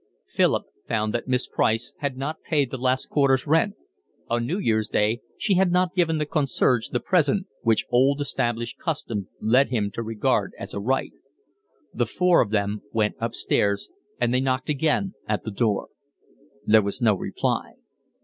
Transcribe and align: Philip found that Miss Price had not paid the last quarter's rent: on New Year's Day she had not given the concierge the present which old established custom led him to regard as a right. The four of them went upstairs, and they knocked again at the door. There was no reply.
Philip 0.25 0.63
found 0.87 1.13
that 1.13 1.27
Miss 1.27 1.45
Price 1.47 1.93
had 1.99 2.17
not 2.17 2.41
paid 2.41 2.71
the 2.71 2.77
last 2.79 3.07
quarter's 3.07 3.45
rent: 3.45 3.75
on 4.31 4.47
New 4.47 4.57
Year's 4.57 4.87
Day 4.87 5.19
she 5.37 5.53
had 5.53 5.71
not 5.71 5.93
given 5.93 6.17
the 6.17 6.25
concierge 6.25 6.89
the 6.89 6.99
present 6.99 7.45
which 7.61 7.85
old 7.91 8.19
established 8.19 8.79
custom 8.79 9.27
led 9.39 9.69
him 9.69 9.91
to 9.91 10.01
regard 10.01 10.53
as 10.57 10.73
a 10.73 10.79
right. 10.79 11.13
The 11.93 12.07
four 12.07 12.41
of 12.41 12.49
them 12.49 12.81
went 12.91 13.13
upstairs, 13.19 13.89
and 14.19 14.33
they 14.33 14.41
knocked 14.41 14.69
again 14.69 15.13
at 15.27 15.43
the 15.43 15.51
door. 15.51 15.89
There 16.65 16.81
was 16.81 16.99
no 17.03 17.13
reply. 17.13 17.73